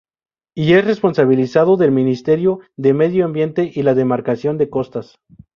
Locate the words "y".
0.55-0.73, 3.71-3.83